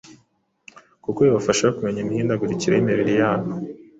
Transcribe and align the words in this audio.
Kuko 1.03 1.19
bibafasha 1.25 1.73
kumenya 1.75 1.99
imihindagurikire 2.01 2.73
y’imibiri 2.75 3.13
yabo 3.21 3.49